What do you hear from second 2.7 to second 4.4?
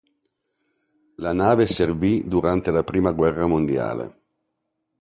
la prima guerra mondiale.